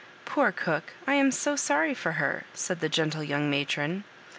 "Poor 0.25 0.51
cook, 0.51 0.93
I 1.05 1.13
am 1.13 1.29
so 1.29 1.55
sorry 1.55 1.93
for 1.93 2.13
her," 2.13 2.45
said 2.55 2.79
the 2.79 2.89
gentle 2.89 3.21
young 3.21 3.51
matron. 3.51 4.03